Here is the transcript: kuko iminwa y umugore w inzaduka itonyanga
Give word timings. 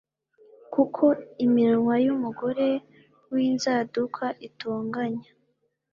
kuko 0.73 1.03
iminwa 1.45 1.95
y 2.05 2.07
umugore 2.15 2.67
w 3.31 3.35
inzaduka 3.47 4.25
itonyanga 4.47 5.29